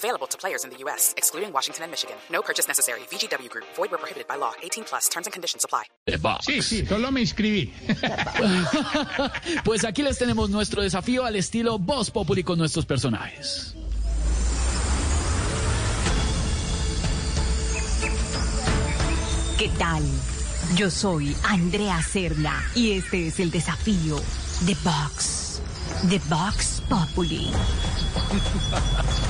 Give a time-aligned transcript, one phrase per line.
[0.00, 2.16] Available to players in the U.S., excluding Washington and Michigan.
[2.30, 3.00] No purchase necessary.
[3.10, 3.66] VGW Group.
[3.76, 4.52] Void where prohibited by law.
[4.62, 5.08] 18 plus.
[5.10, 5.84] Terms and conditions apply.
[6.40, 7.70] Sí, sí, solo me inscribí.
[9.64, 13.74] Pues aquí les tenemos nuestro desafío al estilo Voz Populi con nuestros personajes.
[19.58, 20.02] ¿Qué tal?
[20.76, 24.16] Yo soy Andrea Serna y este es el desafío
[24.62, 25.60] de Vox,
[26.04, 27.50] de Vox Populi.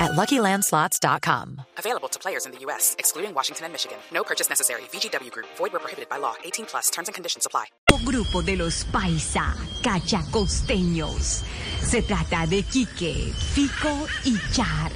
[0.00, 1.60] at LuckyLandSlots.com.
[1.78, 3.98] Available to players in the U.S., excluding Washington and Michigan.
[4.12, 4.82] No purchase necessary.
[4.92, 5.46] VGW Group.
[5.56, 6.34] Void where prohibited by law.
[6.44, 6.90] 18 plus.
[6.90, 7.66] Terms and conditions apply.
[8.04, 11.42] grupo de los paisa cachacosteños.
[11.82, 14.92] Se trata de Quique, Fico y Char.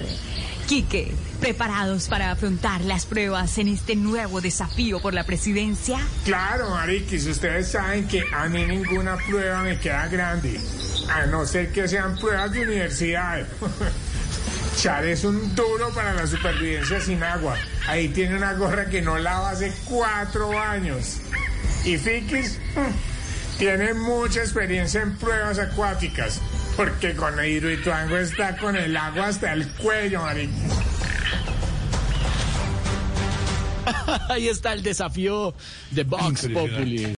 [0.67, 5.99] Quique, ¿preparados para afrontar las pruebas en este nuevo desafío por la presidencia?
[6.25, 10.61] Claro, Mariquis, ustedes saben que a mí ninguna prueba me queda grande.
[11.11, 13.47] A no ser que sean pruebas de universidad.
[14.79, 17.57] Char es un duro para la supervivencia sin agua.
[17.89, 21.17] Ahí tiene una gorra que no lava hace cuatro años.
[21.85, 26.41] Y Fikis mm, tiene mucha experiencia en pruebas acuáticas.
[26.77, 30.73] Porque con Hidroituango está con el agua hasta el cuello, Mariquis.
[34.29, 35.57] Ahí está el desafío
[35.91, 37.18] de Vox Populi.